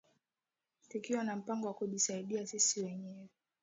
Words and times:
tukiwa 0.89 1.23
na 1.23 1.35
mpango 1.35 1.67
wa 1.67 1.73
kujisaidia 1.73 2.47
sisi 2.47 2.81
wenyewe 2.83 3.29